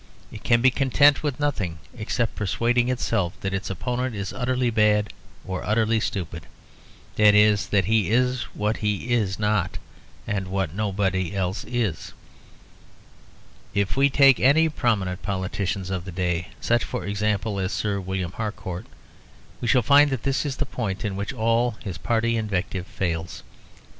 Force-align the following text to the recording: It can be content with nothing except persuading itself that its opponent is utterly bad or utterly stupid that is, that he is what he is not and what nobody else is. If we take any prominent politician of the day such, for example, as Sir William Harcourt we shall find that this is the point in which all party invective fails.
It 0.31 0.43
can 0.43 0.63
be 0.63 0.71
content 0.71 1.21
with 1.21 1.39
nothing 1.39 1.77
except 1.95 2.33
persuading 2.33 2.89
itself 2.89 3.39
that 3.41 3.53
its 3.53 3.69
opponent 3.69 4.15
is 4.15 4.33
utterly 4.33 4.71
bad 4.71 5.13
or 5.45 5.63
utterly 5.63 5.99
stupid 5.99 6.47
that 7.17 7.35
is, 7.35 7.67
that 7.67 7.85
he 7.85 8.09
is 8.09 8.41
what 8.55 8.77
he 8.77 9.13
is 9.13 9.37
not 9.37 9.77
and 10.25 10.47
what 10.47 10.73
nobody 10.73 11.35
else 11.35 11.63
is. 11.65 12.13
If 13.75 13.95
we 13.95 14.09
take 14.09 14.39
any 14.39 14.69
prominent 14.69 15.21
politician 15.21 15.83
of 15.93 16.03
the 16.05 16.11
day 16.11 16.47
such, 16.59 16.83
for 16.83 17.05
example, 17.05 17.59
as 17.59 17.71
Sir 17.71 17.99
William 17.99 18.31
Harcourt 18.31 18.87
we 19.61 19.67
shall 19.67 19.83
find 19.83 20.09
that 20.09 20.23
this 20.23 20.47
is 20.47 20.55
the 20.55 20.65
point 20.65 21.05
in 21.05 21.15
which 21.15 21.31
all 21.31 21.75
party 22.01 22.37
invective 22.37 22.87
fails. 22.87 23.43